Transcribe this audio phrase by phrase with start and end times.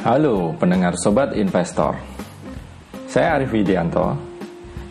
[0.00, 1.94] Halo pendengar Sobat Investor.
[3.06, 4.18] Saya Arif Widianto.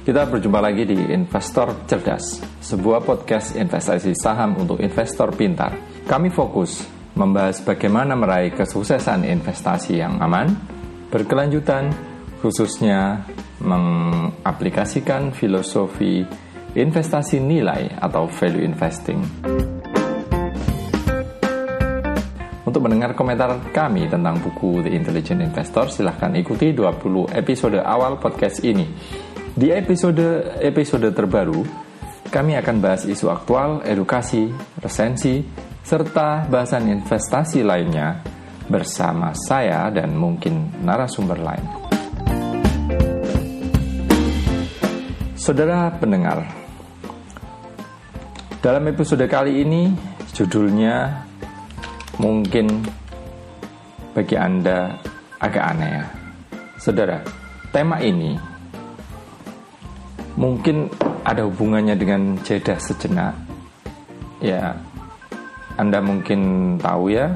[0.08, 5.76] Kita berjumpa lagi di Investor Cerdas Sebuah podcast investasi saham untuk investor pintar.
[6.08, 6.88] Kami fokus
[7.20, 10.48] membahas bagaimana meraih kesuksesan investasi yang aman
[11.10, 12.09] Berkelanjutan
[12.40, 13.28] khususnya
[13.60, 16.24] mengaplikasikan filosofi
[16.74, 19.20] investasi nilai atau value investing
[22.70, 28.62] Untuk mendengar komentar kami tentang buku The Intelligent Investor, silahkan ikuti 20 episode awal podcast
[28.62, 28.86] ini.
[29.58, 31.66] Di episode episode terbaru,
[32.30, 34.54] kami akan bahas isu aktual, edukasi,
[34.86, 35.42] resensi,
[35.82, 38.22] serta bahasan investasi lainnya
[38.70, 41.89] bersama saya dan mungkin narasumber lain.
[45.50, 46.46] Saudara pendengar,
[48.62, 49.90] dalam episode kali ini
[50.30, 51.26] judulnya
[52.22, 52.86] mungkin
[54.14, 54.94] bagi Anda
[55.42, 56.06] agak aneh ya.
[56.78, 57.26] Saudara,
[57.74, 58.38] tema ini
[60.38, 60.86] mungkin
[61.26, 63.34] ada hubungannya dengan jeda sejenak.
[64.46, 64.78] Ya,
[65.82, 67.34] Anda mungkin tahu ya,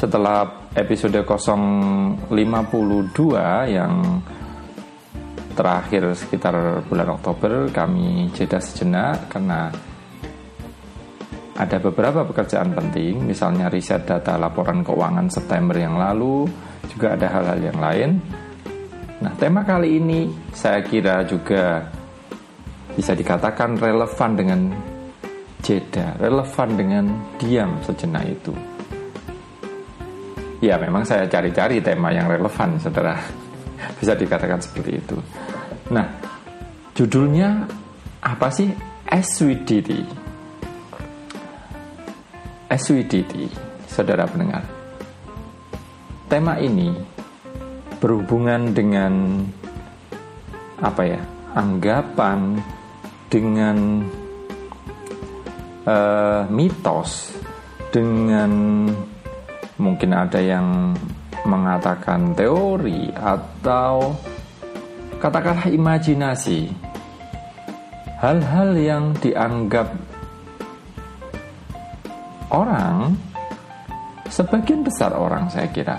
[0.00, 0.48] setelah
[0.80, 2.32] episode 052
[3.68, 4.24] yang
[5.60, 9.68] terakhir sekitar bulan Oktober kami jeda sejenak karena
[11.60, 16.48] ada beberapa pekerjaan penting, misalnya riset data laporan keuangan September yang lalu,
[16.88, 18.10] juga ada hal-hal yang lain.
[19.20, 21.84] Nah, tema kali ini saya kira juga
[22.96, 24.60] bisa dikatakan relevan dengan
[25.60, 27.04] jeda, relevan dengan
[27.36, 28.56] diam sejenak itu.
[30.64, 33.16] Ya, memang saya cari-cari tema yang relevan, saudara.
[34.00, 35.16] Bisa dikatakan seperti itu.
[35.90, 36.06] Nah,
[36.94, 37.66] judulnya
[38.22, 38.70] apa sih?
[39.10, 39.90] SWDT
[42.70, 43.50] SWDT,
[43.90, 44.62] saudara pendengar.
[46.30, 46.94] Tema ini
[47.98, 49.42] berhubungan dengan
[50.78, 51.18] apa ya?
[51.58, 52.62] Anggapan
[53.26, 54.06] dengan
[55.82, 57.34] uh, mitos
[57.90, 58.86] dengan
[59.82, 60.94] mungkin ada yang
[61.42, 64.14] mengatakan teori atau
[65.20, 66.72] katakanlah imajinasi
[68.24, 69.92] hal-hal yang dianggap
[72.52, 73.16] orang,
[74.28, 75.96] sebagian besar orang saya kira,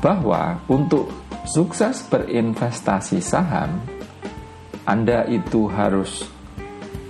[0.00, 1.08] bahwa untuk
[1.48, 3.80] sukses berinvestasi saham,
[4.84, 6.24] Anda itu harus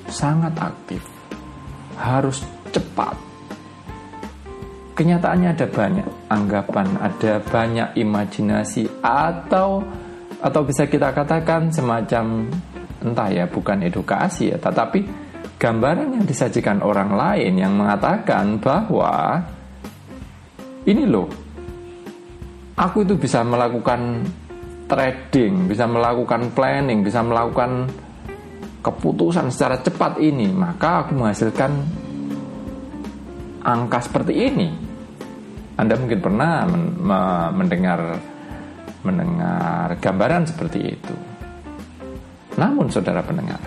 [0.06, 1.02] sangat aktif,
[1.98, 3.18] harus cepat.
[4.94, 9.82] Kenyataannya ada banyak anggapan, ada banyak imajinasi atau
[10.44, 12.44] atau bisa kita katakan semacam
[13.00, 15.00] entah ya bukan edukasi ya, tetapi
[15.56, 19.40] gambaran yang disajikan orang lain yang mengatakan bahwa
[20.84, 21.24] ini loh,
[22.76, 24.28] aku itu bisa melakukan
[24.84, 27.88] trading, bisa melakukan planning, bisa melakukan
[28.84, 31.72] keputusan secara cepat ini, maka aku menghasilkan
[33.64, 34.68] angka seperti ini.
[35.80, 36.68] Anda mungkin pernah
[37.56, 38.20] mendengar
[39.04, 41.16] mendengar gambaran seperti itu.
[42.58, 43.60] Namun saudara pendengar,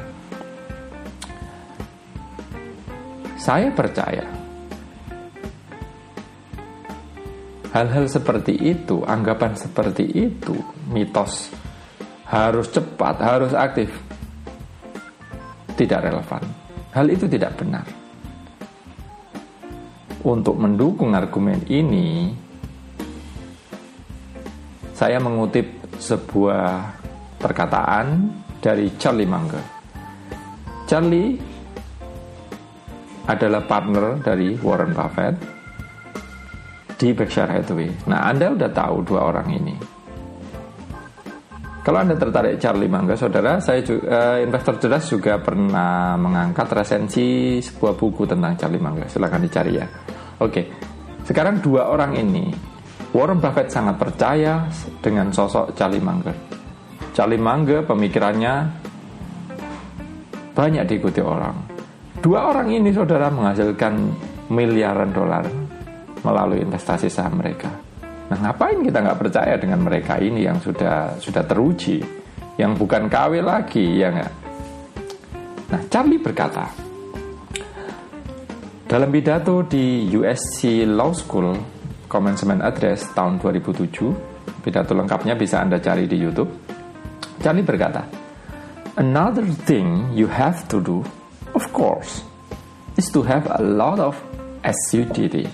[3.48, 4.28] Saya percaya
[7.72, 10.52] hal-hal seperti itu, anggapan seperti itu,
[10.92, 11.56] mitos
[12.28, 13.88] harus cepat, harus aktif,
[15.80, 16.44] tidak relevan.
[16.92, 17.88] Hal itu tidak benar.
[20.28, 22.36] Untuk mendukung argumen ini,
[24.98, 26.98] saya mengutip sebuah
[27.38, 29.62] perkataan dari Charlie Munger.
[30.90, 31.38] Charlie
[33.30, 35.36] adalah partner dari Warren Buffett
[36.98, 38.10] di Berkshire Hathaway.
[38.10, 39.76] Nah, Anda udah tahu dua orang ini.
[41.86, 47.62] Kalau Anda tertarik Charlie Mangga, saudara, saya juga, uh, investor cerdas juga pernah mengangkat resensi
[47.64, 49.08] sebuah buku tentang Charlie Mangga.
[49.08, 49.88] Silahkan dicari ya.
[50.44, 50.68] Oke,
[51.24, 52.52] sekarang dua orang ini,
[53.16, 54.68] Warren Buffett sangat percaya
[55.00, 56.36] dengan sosok Charlie Munger.
[57.16, 58.54] Charlie Munger pemikirannya
[60.54, 61.78] banyak diikuti orang
[62.18, 63.94] Dua orang ini saudara menghasilkan
[64.50, 65.46] miliaran dolar
[66.26, 67.70] melalui investasi saham mereka.
[68.28, 72.02] Nah ngapain kita nggak percaya dengan mereka ini yang sudah sudah teruji,
[72.58, 74.34] yang bukan KW lagi, ya nggak?
[75.72, 76.66] Nah Charlie berkata,
[78.90, 81.77] dalam pidato di USC Law School
[82.08, 86.48] Commencement Address tahun 2007, pidato lengkapnya bisa Anda cari di YouTube.
[87.44, 88.08] Charlie berkata,
[88.96, 91.04] another thing you have to do,
[91.52, 92.24] of course,
[92.96, 94.16] is to have a lot of
[94.64, 95.46] SUDD.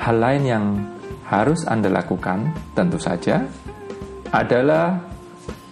[0.00, 0.64] Hal lain yang
[1.28, 3.44] harus Anda lakukan tentu saja
[4.32, 4.96] adalah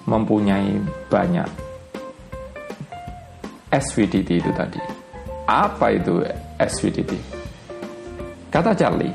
[0.04, 0.76] mempunyai
[1.08, 1.48] banyak
[3.72, 4.80] SVDT itu tadi.
[5.48, 6.20] Apa itu
[6.60, 7.35] SVDT?
[8.50, 9.12] Kata Charlie,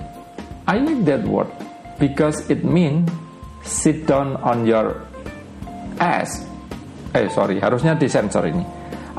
[0.67, 1.49] I like that word
[1.97, 3.09] because it means
[3.63, 4.97] sit down on your
[6.01, 6.45] ass.
[7.11, 8.63] Eh sorry, harusnya disensor ini.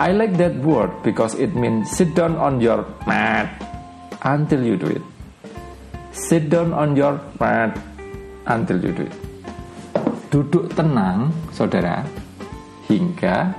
[0.01, 3.53] I like that word because it means sit down on your mat
[4.25, 5.05] until you do it.
[6.17, 7.77] Sit down on your mat
[8.49, 9.17] until you do it.
[10.33, 12.01] Duduk tenang, saudara,
[12.89, 13.53] hingga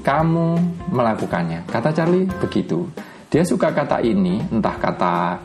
[0.00, 0.56] kamu
[0.88, 1.68] melakukannya.
[1.68, 2.88] Kata Charlie begitu.
[3.36, 5.36] Dia suka kata ini, entah kata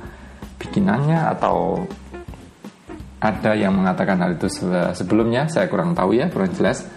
[0.63, 1.83] bikinannya atau
[3.19, 4.47] ada yang mengatakan hal itu
[4.95, 6.88] sebelumnya, saya kurang tahu ya, kurang jelas.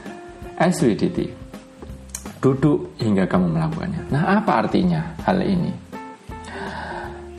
[0.55, 1.35] SWDT.
[2.39, 4.07] Duduk hingga kamu melakukannya.
[4.15, 5.75] Nah, apa artinya hal ini?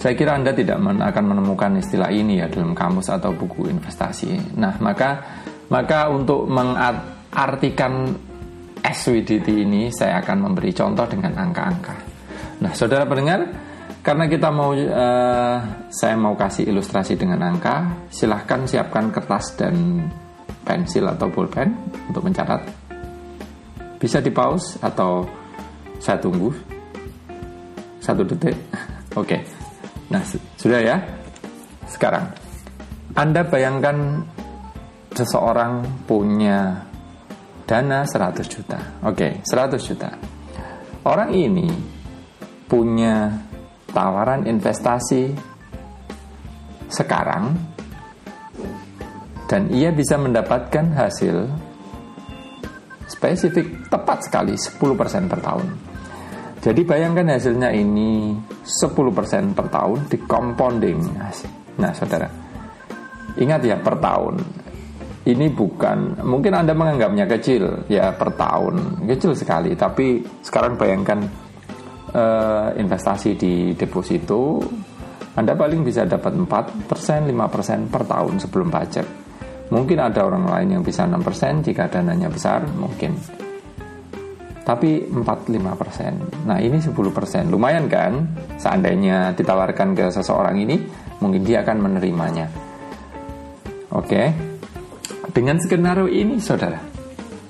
[0.03, 4.59] Saya kira Anda tidak akan menemukan istilah ini ya dalam kamus atau buku investasi.
[4.59, 5.23] Nah, maka
[5.71, 8.19] maka untuk mengartikan
[8.83, 12.14] SWDT ini saya akan memberi contoh dengan angka-angka.
[12.61, 13.51] Nah, saudara pendengar,
[13.99, 15.57] karena kita mau uh,
[15.91, 20.07] saya mau kasih ilustrasi dengan angka, silahkan siapkan kertas dan
[20.63, 21.73] pensil atau pulpen
[22.07, 22.61] untuk mencatat.
[23.99, 25.25] Bisa di pause atau
[25.99, 26.53] saya tunggu
[27.99, 28.53] satu detik.
[29.19, 29.39] Oke.
[29.39, 29.41] Okay.
[30.13, 30.21] Nah,
[30.57, 30.97] sudah ya.
[31.85, 32.29] Sekarang
[33.17, 34.25] Anda bayangkan
[35.15, 36.85] seseorang punya
[37.65, 38.79] dana 100 juta.
[39.01, 40.09] Oke, okay, 100 juta.
[41.05, 41.94] Orang ini
[42.65, 43.31] punya
[43.89, 45.31] tawaran investasi
[46.89, 47.55] sekarang
[49.45, 51.45] dan ia bisa mendapatkan hasil
[53.05, 55.67] spesifik tepat sekali 10% per tahun.
[56.65, 58.33] Jadi bayangkan hasilnya ini
[58.65, 60.99] 10% per tahun di compounding.
[61.77, 62.25] Nah, Saudara.
[63.37, 64.35] Ingat ya per tahun
[65.25, 71.25] ini bukan mungkin Anda menganggapnya kecil ya per tahun kecil sekali tapi sekarang bayangkan
[72.15, 74.63] uh, investasi di deposito
[75.35, 79.07] Anda paling bisa dapat 4% 5% per tahun sebelum pajak.
[79.67, 83.19] Mungkin ada orang lain yang bisa 6% jika dananya besar mungkin.
[84.65, 88.13] Tapi 4-5% nah ini 10% lumayan kan?
[88.55, 90.79] Seandainya ditawarkan ke seseorang ini
[91.19, 92.47] mungkin dia akan menerimanya.
[93.91, 94.31] Oke?
[95.35, 96.79] Dengan skenario ini, saudara,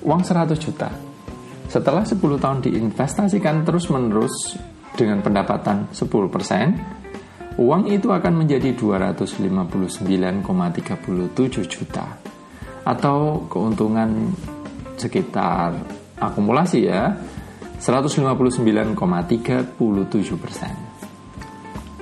[0.02, 0.90] uang 100 juta
[1.76, 4.56] setelah 10 tahun diinvestasikan terus-menerus
[4.96, 10.40] dengan pendapatan 10%, uang itu akan menjadi 259,37
[11.68, 12.16] juta
[12.80, 14.32] atau keuntungan
[14.96, 15.76] sekitar
[16.16, 17.12] akumulasi ya
[17.76, 18.96] 159,37
[20.40, 20.72] persen.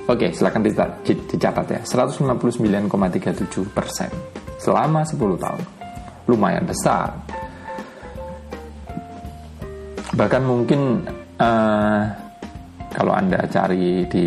[0.06, 0.62] Oke, silakan
[1.02, 4.06] dicatat ya 159,37 persen
[4.62, 5.66] selama 10 tahun.
[6.30, 7.42] Lumayan besar.
[10.14, 11.02] Bahkan mungkin
[11.42, 12.02] uh,
[12.94, 14.26] kalau Anda cari di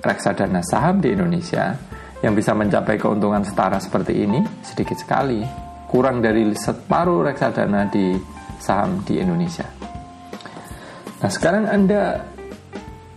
[0.00, 1.76] reksadana saham di Indonesia
[2.24, 5.44] yang bisa mencapai keuntungan setara seperti ini sedikit sekali.
[5.92, 8.16] Kurang dari separuh reksadana di
[8.56, 9.68] saham di Indonesia.
[11.20, 12.24] Nah, sekarang Anda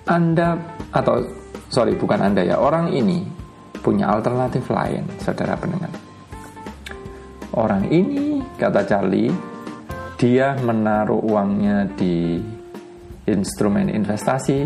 [0.04, 0.60] Anda
[0.92, 1.24] atau
[1.72, 3.24] sorry bukan Anda ya, orang ini
[3.80, 5.94] punya alternatif lain, saudara pendengar.
[7.56, 9.32] Orang ini, kata Charlie,
[10.16, 12.40] dia menaruh uangnya di
[13.28, 14.60] instrumen investasi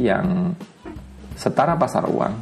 [0.00, 0.54] yang
[1.36, 2.34] setara pasar uang.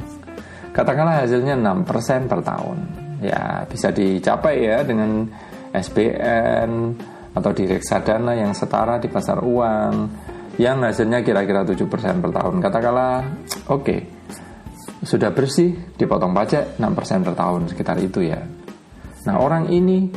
[0.71, 2.77] Katakanlah hasilnya 6% per tahun.
[3.23, 5.23] Ya, bisa dicapai ya dengan
[5.71, 6.71] SBN
[7.35, 9.93] atau di reksadana yang setara di pasar uang
[10.55, 12.55] yang hasilnya kira-kira 7% per tahun.
[12.63, 13.15] Katakanlah,
[13.71, 13.99] oke, okay,
[15.03, 18.39] sudah bersih, dipotong pajak 6% per tahun, sekitar itu ya.
[19.27, 20.07] Nah orang ini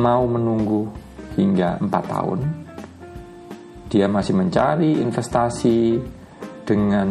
[0.00, 0.88] mau menunggu
[1.36, 2.40] hingga 4 tahun.
[3.92, 6.00] Dia masih mencari investasi
[6.64, 7.08] dengan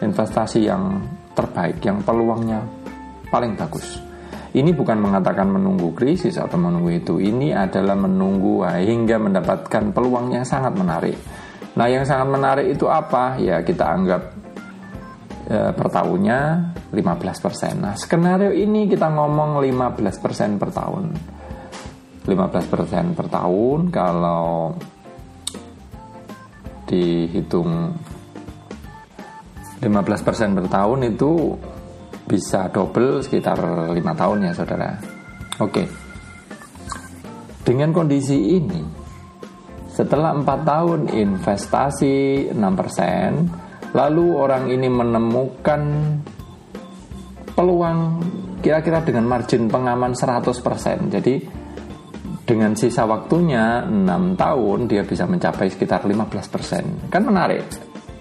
[0.00, 1.00] investasi yang
[1.32, 2.60] terbaik, yang peluangnya
[3.28, 4.00] paling bagus.
[4.56, 7.20] Ini bukan mengatakan menunggu krisis atau menunggu itu.
[7.20, 11.16] Ini adalah menunggu hingga mendapatkan peluang yang sangat menarik.
[11.76, 13.36] Nah, yang sangat menarik itu apa?
[13.36, 14.32] Ya, kita anggap
[15.44, 16.40] e, per tahunnya
[16.88, 17.76] 15%.
[17.76, 21.04] Nah, skenario ini kita ngomong 15% per tahun.
[22.26, 24.74] 15% per tahun kalau
[26.86, 27.94] dihitung
[29.82, 31.32] 15% per tahun itu
[32.26, 33.58] bisa double sekitar
[33.94, 34.90] 5 tahun ya saudara.
[35.62, 35.84] Oke.
[37.66, 38.78] dengan kondisi ini,
[39.90, 45.82] setelah empat tahun investasi 6%, lalu orang ini menemukan
[47.58, 48.22] peluang
[48.62, 51.10] kira-kira dengan margin pengaman 100%.
[51.10, 51.65] Jadi
[52.46, 57.10] dengan sisa waktunya 6 tahun dia bisa mencapai sekitar 15%.
[57.10, 57.66] Kan menarik.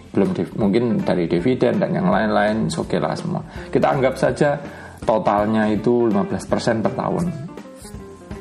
[0.09, 3.45] Belum di, mungkin dari dividen dan yang lain-lain oke lah semua.
[3.69, 4.57] Kita anggap saja
[5.05, 7.25] totalnya itu 15% per tahun.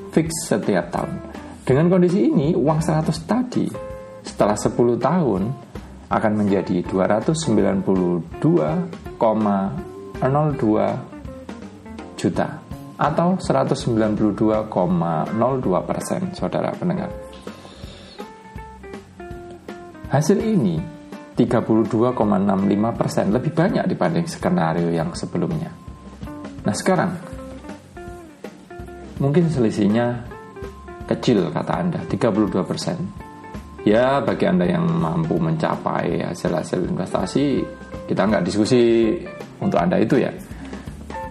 [0.09, 1.13] Fix setiap tahun.
[1.69, 3.69] Dengan kondisi ini uang 100 tadi
[4.25, 5.43] setelah 10 tahun
[6.09, 8.33] akan menjadi 292,02
[12.17, 12.64] juta
[12.95, 14.71] atau 192,02
[15.83, 17.11] persen, saudara pendengar.
[20.15, 20.79] Hasil ini
[21.35, 21.91] 32,65
[22.95, 25.75] persen lebih banyak dibanding skenario yang sebelumnya.
[26.63, 27.11] Nah sekarang,
[29.19, 30.23] mungkin selisihnya
[31.11, 32.97] kecil kata Anda, 32 persen.
[33.85, 37.61] Ya bagi Anda yang mampu mencapai hasil-hasil investasi,
[38.07, 39.13] kita nggak diskusi
[39.61, 40.31] untuk Anda itu ya.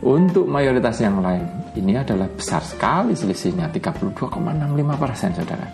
[0.04, 1.48] Untuk mayoritas yang lain,
[1.80, 5.68] ini adalah besar sekali selisihnya 32,65 persen saudara.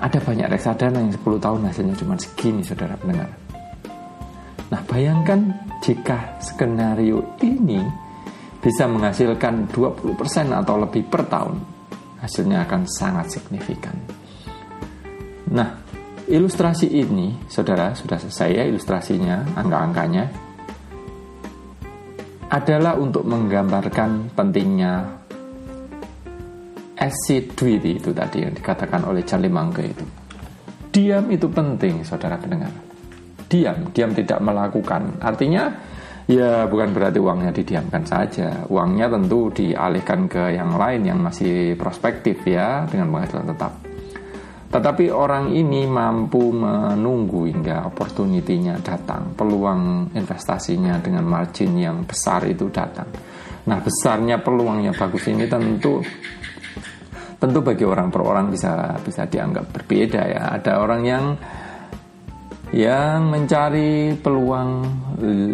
[0.00, 3.28] Ada banyak reksadana yang 10 tahun hasilnya cuma segini saudara pendengar.
[4.72, 5.52] Nah bayangkan
[5.84, 7.80] jika skenario ini
[8.64, 10.16] bisa menghasilkan 20%
[10.56, 11.60] atau lebih per tahun,
[12.24, 13.94] hasilnya akan sangat signifikan.
[15.52, 15.78] Nah,
[16.26, 20.45] ilustrasi ini, saudara, sudah selesai ya ilustrasinya, angka-angkanya
[22.46, 25.02] adalah untuk menggambarkan pentingnya
[26.96, 30.06] assiduity itu tadi yang dikatakan oleh Charlie Munger itu.
[30.94, 32.72] Diam itu penting, saudara pendengar.
[33.46, 35.20] Diam, diam tidak melakukan.
[35.20, 35.68] Artinya,
[36.24, 38.64] ya bukan berarti uangnya didiamkan saja.
[38.72, 43.85] Uangnya tentu dialihkan ke yang lain yang masih prospektif ya, dengan penghasilan tetap.
[44.66, 52.66] Tetapi orang ini mampu menunggu hingga opportunity-nya datang, peluang investasinya dengan margin yang besar itu
[52.68, 53.06] datang.
[53.66, 56.02] Nah, besarnya peluang yang bagus ini tentu
[57.36, 60.42] tentu bagi orang per orang bisa bisa dianggap berbeda ya.
[60.58, 61.24] Ada orang yang
[62.74, 64.70] yang mencari peluang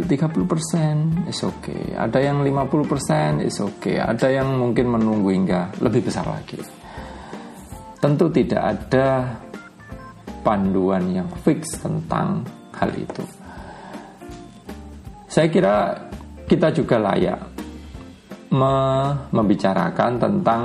[0.09, 1.93] 30% is okay.
[1.93, 4.01] Ada yang 50% is okay.
[4.01, 6.82] Ada yang mungkin menunggu hingga lebih besar lagi
[8.03, 9.31] tentu tidak ada
[10.43, 12.43] panduan yang fix tentang
[12.75, 13.23] hal itu.
[15.31, 15.77] Saya kira
[16.51, 17.41] kita juga layak
[19.33, 20.63] membicarakan tentang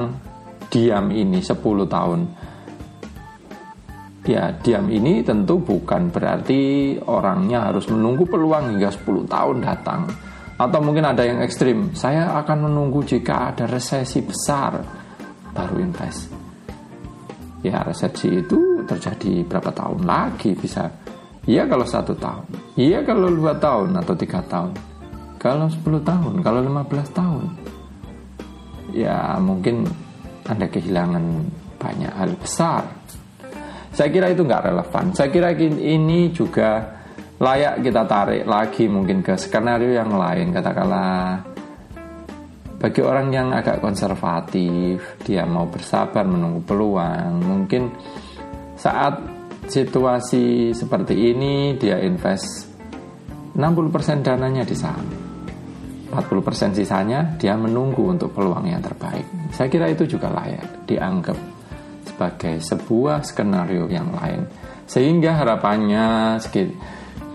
[0.73, 2.19] diam ini 10 tahun.
[4.27, 10.01] Ya, diam ini tentu bukan berarti orangnya harus menunggu peluang hingga 10 tahun datang.
[10.57, 14.83] Atau mungkin ada yang ekstrim, saya akan menunggu jika ada resesi besar
[15.55, 16.46] baru invest
[17.65, 20.89] ya resepsi itu terjadi berapa tahun lagi bisa?
[21.47, 22.45] Iya kalau satu tahun.
[22.75, 24.75] Iya kalau dua tahun atau tiga tahun.
[25.37, 27.45] Kalau 10 tahun kalau 15 tahun.
[28.91, 29.85] Ya mungkin
[30.49, 31.23] anda kehilangan
[31.77, 32.83] banyak hal besar.
[33.93, 35.13] Saya kira itu nggak relevan.
[35.13, 36.99] Saya kira ini juga
[37.37, 40.51] layak kita tarik lagi mungkin ke skenario yang lain.
[40.51, 41.56] Katakanlah
[42.77, 47.41] bagi orang yang agak konservatif, dia mau bersabar menunggu peluang.
[47.41, 47.89] Mungkin
[48.77, 49.17] saat
[49.65, 52.69] situasi seperti ini dia invest
[53.57, 55.07] 60% dananya di saham.
[56.07, 59.25] 40% sisanya dia menunggu untuk peluang yang terbaik.
[59.51, 61.35] Saya kira itu juga layak dianggap
[62.05, 64.45] sebagai sebuah skenario yang lain.
[64.87, 66.39] Sehingga harapannya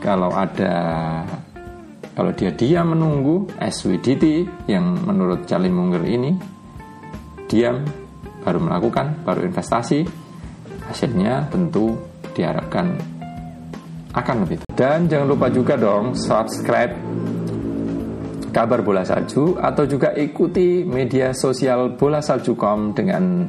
[0.00, 0.74] kalau ada
[2.12, 6.36] kalau dia diam menunggu SWDT yang menurut Charlie Munger ini
[7.48, 7.84] diam
[8.44, 10.04] baru melakukan baru investasi
[10.88, 11.96] hasilnya tentu
[12.36, 12.96] diharapkan
[14.12, 16.92] akan lebih dan jangan lupa juga dong subscribe
[18.52, 23.48] kabar bola salju atau juga ikuti media sosial bola salju.com dengan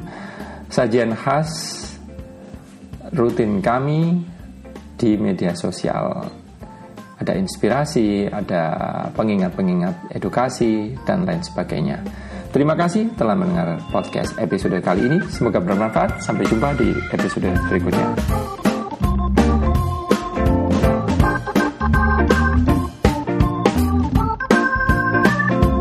[0.72, 1.50] sajian khas
[3.12, 4.24] rutin kami
[4.96, 6.43] di media sosial
[7.20, 8.62] ada inspirasi, ada
[9.14, 12.02] pengingat-pengingat edukasi, dan lain sebagainya.
[12.54, 15.18] Terima kasih telah mendengar podcast episode kali ini.
[15.26, 16.22] Semoga bermanfaat.
[16.22, 18.63] Sampai jumpa di episode berikutnya.